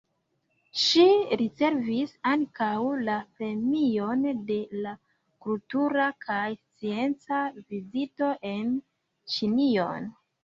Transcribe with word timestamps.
Ŝi 0.83 1.03
ricevis 1.41 2.13
ankaŭ 2.29 2.77
la 3.09 3.17
Premion 3.41 4.23
de 4.47 4.57
la 4.85 4.93
Kultura 5.47 6.07
kaj 6.27 6.45
Scienca 6.61 7.43
Vizito 7.59 8.31
en 8.53 8.73
Ĉinion. 9.35 10.09